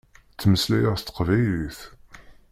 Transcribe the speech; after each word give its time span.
Ttmeslayeɣ 0.33 0.95
s 0.97 1.01
teqbaylit. 1.03 1.79